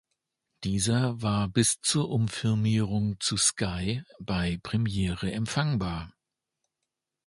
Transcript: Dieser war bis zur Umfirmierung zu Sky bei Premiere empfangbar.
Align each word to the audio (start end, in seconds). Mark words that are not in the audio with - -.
Dieser 0.63 1.21
war 1.21 1.47
bis 1.47 1.79
zur 1.79 2.09
Umfirmierung 2.09 3.19
zu 3.19 3.37
Sky 3.37 4.01
bei 4.19 4.59
Premiere 4.63 5.31
empfangbar. 5.31 6.11